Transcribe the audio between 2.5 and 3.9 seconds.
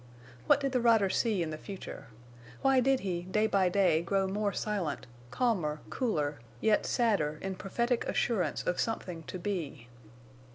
Why did he, day by